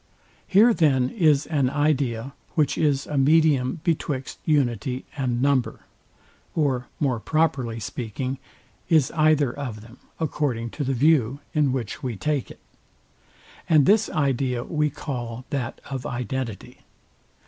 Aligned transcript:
Here 0.47 0.73
then 0.73 1.09
is 1.11 1.45
an 1.45 1.69
idea, 1.69 2.33
which 2.55 2.75
is 2.75 3.05
a 3.05 3.19
medium 3.19 3.81
betwixt 3.83 4.39
unity 4.45 5.05
and 5.15 5.43
number; 5.43 5.81
or 6.55 6.87
more 6.99 7.19
properly 7.19 7.79
speaking, 7.79 8.39
is 8.89 9.11
either 9.11 9.53
of 9.53 9.81
them, 9.81 9.99
according 10.19 10.71
to 10.71 10.83
the 10.83 10.95
view, 10.95 11.39
in 11.53 11.71
which 11.71 12.01
we 12.01 12.15
take 12.17 12.49
it: 12.49 12.61
And 13.69 13.85
this 13.85 14.09
idea 14.09 14.63
we 14.63 14.89
call 14.89 15.45
that 15.51 15.79
of 15.91 16.07
identity. 16.07 16.79